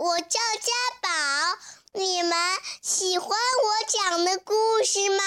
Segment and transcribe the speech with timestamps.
[0.00, 0.72] 我叫家
[1.02, 1.10] 宝，
[1.92, 2.32] 你们
[2.80, 3.36] 喜欢我
[3.86, 5.22] 讲的故事吗？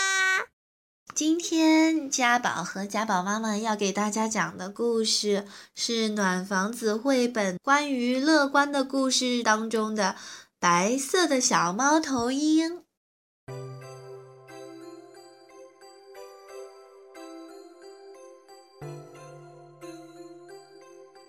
[1.14, 10.16] 今天家宝和家宝妈妈要给大家讲的故事是《暖房子》绘本关于乐观的故事当中的
[10.60, 12.84] 白色的小猫头鹰。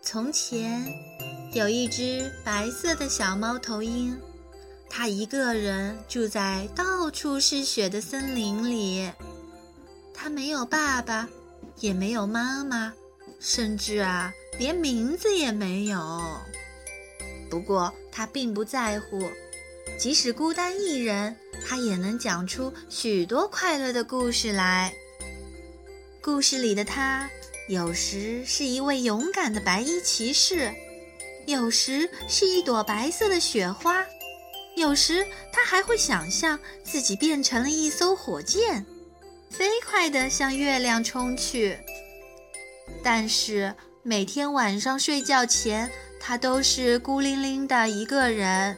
[0.02, 0.86] 从前，
[1.54, 4.18] 有一只白色的小猫头鹰，
[4.90, 9.08] 它一个人住在到处是雪的森林里。
[10.12, 11.28] 它没有爸爸，
[11.78, 12.92] 也没有妈妈，
[13.38, 16.20] 甚至啊，连名字也没有。
[17.48, 19.30] 不过，它并不在乎，
[19.96, 24.92] 即使孤单一人，它也能讲出许多快乐的故事来。
[26.20, 27.30] 故事里的它。
[27.66, 30.70] 有时是一位勇敢的白衣骑士，
[31.46, 34.04] 有时是一朵白色的雪花，
[34.76, 38.84] 有时他还会想象自己变成了一艘火箭，
[39.50, 41.78] 飞快地向月亮冲去。
[43.02, 48.76] 但是每天晚上睡觉前，他都是孤零零的一个人，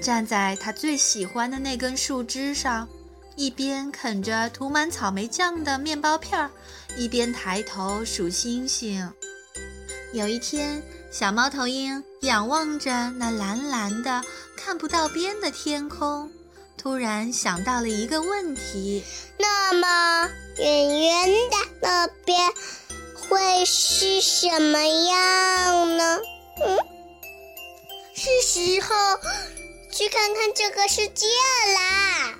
[0.00, 2.88] 站在他最喜欢的那根树枝上。
[3.34, 6.50] 一边啃着涂满草莓酱的面包片儿，
[6.98, 9.10] 一边抬头数星星。
[10.12, 14.24] 有一天，小猫头鹰仰望着那蓝蓝的、
[14.56, 16.32] 看不到边的天空，
[16.78, 19.04] 突然想到了一个问题：
[19.38, 22.50] 那么远远的那边
[23.14, 26.18] 会是什么样呢？
[26.64, 26.78] 嗯，
[28.14, 28.88] 是时候
[29.92, 31.26] 去看看这个世界
[31.74, 32.38] 啦！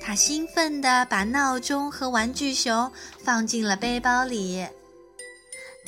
[0.00, 2.90] 他兴奋地把闹钟和玩具熊
[3.22, 4.66] 放进了背包里。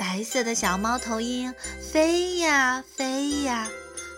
[0.00, 1.54] 白色的小猫头鹰
[1.92, 3.68] 飞呀飞呀，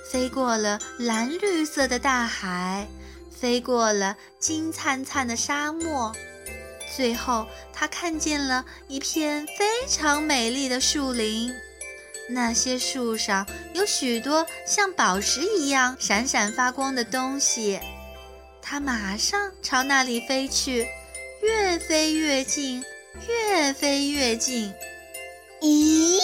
[0.09, 2.87] 飞过了蓝绿色的大海，
[3.37, 6.15] 飞过了金灿灿的沙漠，
[6.97, 11.53] 最后它看见了一片非常美丽的树林。
[12.29, 17.81] 那些树上有许多像宝石一样闪闪发光的东西。
[18.63, 20.87] 它马上朝那里飞去，
[21.43, 22.85] 越飞越近，
[23.27, 24.73] 越飞越近。
[25.63, 26.21] 咦，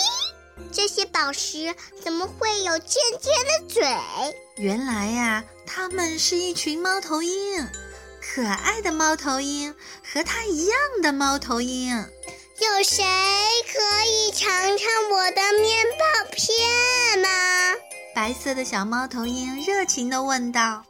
[0.72, 1.72] 这些宝石
[2.02, 3.82] 怎么会有尖尖的嘴？
[4.56, 7.64] 原来呀，它们是一群猫头鹰，
[8.20, 9.72] 可爱的猫头鹰，
[10.02, 11.94] 和它一样的猫头鹰。
[11.96, 13.04] 有谁
[13.72, 13.78] 可
[14.10, 17.28] 以尝尝我的面包片吗？
[18.16, 20.84] 白色的小猫头鹰热情地问道。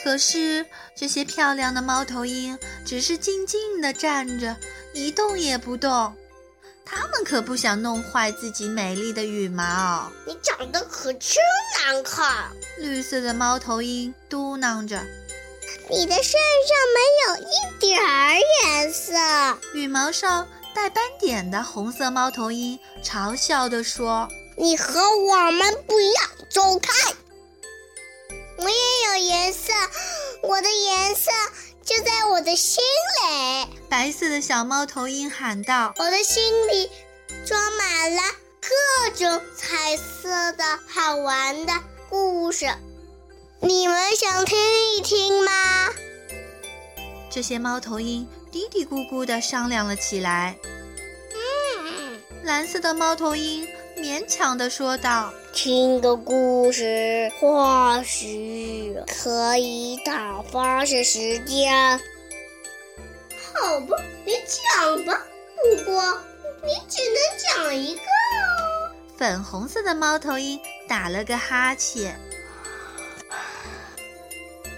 [0.00, 0.64] 可是
[0.94, 4.56] 这些漂亮的猫头鹰只是静静地站着，
[4.94, 6.14] 一动也不动。
[6.94, 10.12] 它们可不想弄坏自己美丽的羽毛。
[10.26, 11.42] 你长得可真
[11.80, 12.50] 难看！
[12.78, 15.02] 绿色的猫头鹰嘟囔着
[15.88, 16.32] ：“你的身
[16.68, 19.14] 上没有一点儿颜色。”
[19.72, 26.92] 羽毛上带斑点的红色猫头鹰嘲笑地说：“你和我们不一样，走开！”
[28.58, 29.72] 我也有颜色，
[30.42, 31.30] 我的颜色
[31.84, 33.66] 就在我的心里。
[33.88, 36.90] 白色的小猫头鹰喊道：“我的心里
[37.44, 38.22] 装满了
[38.60, 41.72] 各种彩色的好玩的
[42.08, 42.66] 故事，
[43.60, 44.58] 你们想听
[44.96, 45.90] 一听吗？”
[47.30, 50.56] 这些猫头鹰嘀嘀咕咕的商量了起来。
[51.34, 53.66] 嗯，蓝色的猫头鹰
[53.96, 55.32] 勉强的说道。
[55.52, 62.00] 听个故事或许可以打发些时间。
[63.52, 65.22] 好吧，你讲吧。
[65.54, 66.02] 不过
[66.64, 68.90] 你只能讲一个哦。
[69.16, 70.58] 粉红色的猫头鹰
[70.88, 72.18] 打了个哈欠。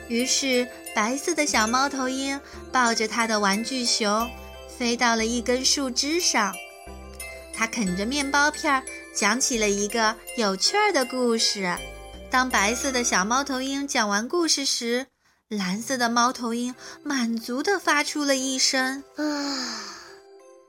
[0.09, 2.39] 于是，白色的小猫头鹰
[2.73, 4.29] 抱着它的玩具熊，
[4.77, 6.53] 飞到了一根树枝上。
[7.55, 8.83] 它啃着面包片儿。
[9.15, 11.77] 讲起了一个有趣儿的故事。
[12.31, 15.07] 当白色的小猫头鹰讲完故事时，
[15.49, 16.75] 蓝色的猫头鹰
[17.05, 19.25] 满足地发出了一声“啊”，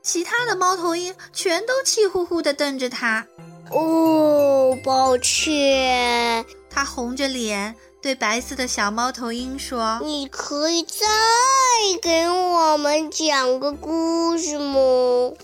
[0.00, 3.26] 其他的猫头鹰全都气呼呼地瞪着它。
[3.72, 6.46] 哦，抱歉。
[6.70, 11.04] 它红着脸对白色的小猫头鹰说：“你可以再
[12.00, 14.78] 给我们讲个故事吗？”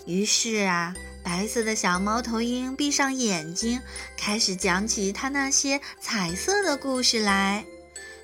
[0.07, 0.95] 于是啊。
[1.23, 3.81] 白色的小猫头鹰闭上眼睛，
[4.17, 7.65] 开始讲起它那些彩色的故事来。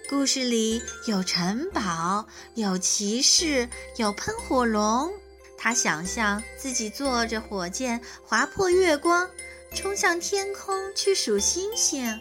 [0.09, 5.11] 故事里有城堡，有骑士，有喷火龙。
[5.59, 9.29] 他想象自己坐着火箭划破月光，
[9.75, 12.19] 冲向天空去数星星，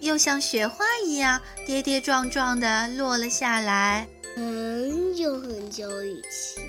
[0.00, 4.06] 又像雪花一样跌跌撞撞地落了下来。
[4.36, 6.62] 很久很久以前，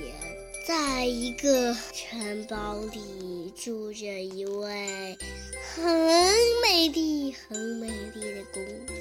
[0.65, 5.17] 在一个城堡里住着一位
[5.73, 5.83] 很
[6.61, 8.93] 美丽、很美丽的公主，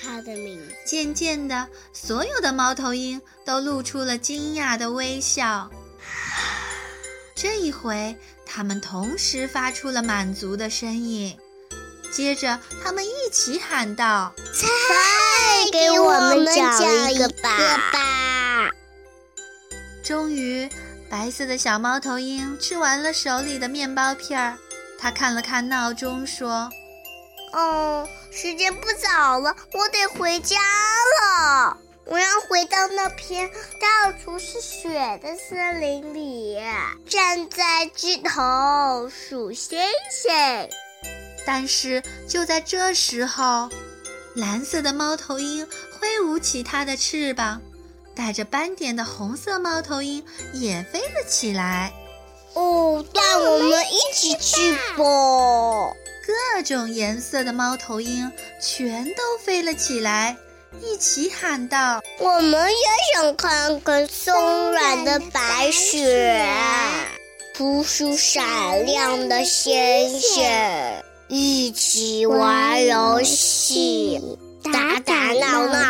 [0.00, 0.72] 她的名字……
[0.86, 5.68] 渐渐的，所有的猫头鹰都露出了惊讶的微笑。
[7.34, 8.16] 这一回，
[8.46, 11.36] 他们同时发出了满足的声音，
[12.12, 18.70] 接着他们一起喊道：“再给我们讲一个吧！”
[20.04, 20.70] 终于，
[21.08, 24.58] 白色的小猫头鹰吃完了手里的面包片儿，
[24.98, 26.70] 他看了看闹钟，说
[27.54, 30.56] ：“哦，时间不早了，我得回家
[31.22, 31.76] 了。”
[32.08, 33.50] 我要回到那片
[33.80, 36.56] 到处是雪的森林里，
[37.08, 40.30] 站在枝头数星星。
[41.44, 43.68] 但是就在这时候，
[44.36, 45.66] 蓝色的猫头鹰
[45.98, 47.60] 挥舞起它的翅膀，
[48.16, 50.24] 带着斑点的红色猫头鹰
[50.54, 51.92] 也飞了起来。
[52.54, 55.04] 哦，带我们一起去吧！
[56.26, 60.36] 各种颜色的猫头鹰全都飞了起来。
[60.82, 62.76] 一起喊道：“我们也
[63.14, 66.44] 想看看松软的白雪，
[67.54, 70.44] 扑出闪亮的星星，
[71.28, 74.20] 一起玩游戏，
[74.64, 75.85] 打打闹闹，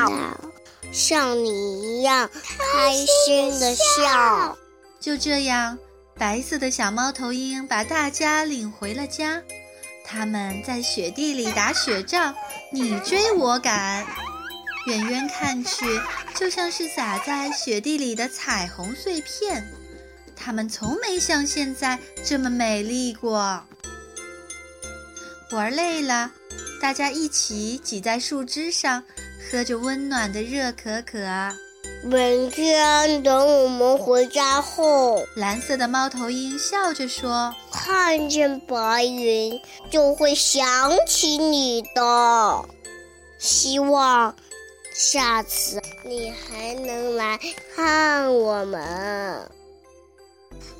[0.96, 2.94] 像你一样开
[3.26, 4.56] 心的笑。”
[4.98, 5.78] 就这样，
[6.14, 9.42] 白色的小猫头鹰把大家领回了家。
[10.06, 12.34] 他们在雪地里打雪仗，
[12.72, 14.06] 你追我赶。
[14.86, 15.84] 远远看去，
[16.34, 19.62] 就像是洒在雪地里的彩虹碎片。
[20.34, 23.62] 它们从没像现在这么美丽过。
[25.50, 26.30] 玩累了，
[26.80, 29.02] 大家一起挤在树枝上，
[29.50, 31.18] 喝着温暖的热可可。
[32.02, 39.60] 明天等我们回家后，蓝色的猫头鹰笑着说：“看见白云
[39.90, 42.64] 就会想起你的，
[43.38, 44.34] 希望。”
[44.92, 47.38] 下次你还能来
[47.74, 49.50] 看我们，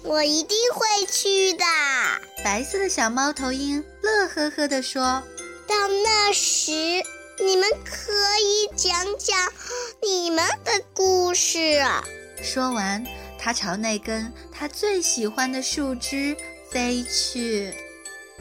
[0.03, 1.65] 我一定会去的。
[2.43, 5.03] 白色的小猫头鹰乐呵呵地说
[5.69, 6.73] ：“到那时，
[7.39, 8.13] 你们可
[8.43, 9.37] 以讲讲
[10.03, 11.83] 你们的故事。”
[12.43, 13.05] 说完，
[13.39, 16.37] 它朝那根它最喜欢的树枝
[16.71, 17.73] 飞去。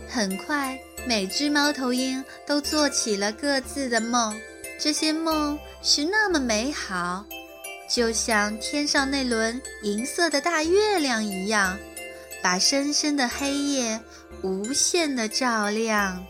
[0.08, 0.78] 很快，
[1.08, 4.40] 每只猫头鹰都做起了各自的梦。
[4.78, 7.26] 这些梦是那么美好，
[7.90, 11.78] 就像天上那轮银色的大月亮一样，
[12.44, 14.00] 把深深的黑夜
[14.42, 16.26] 无限的照亮。